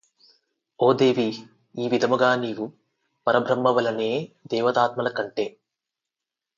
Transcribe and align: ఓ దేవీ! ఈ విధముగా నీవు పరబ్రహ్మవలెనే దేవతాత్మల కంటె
ఓ 0.79 0.93
దేవీ! 0.93 1.27
ఈ 1.75 1.87
విధముగా 1.87 2.35
నీవు 2.35 2.65
పరబ్రహ్మవలెనే 3.27 4.11
దేవతాత్మల 4.47 5.09
కంటె 5.09 5.47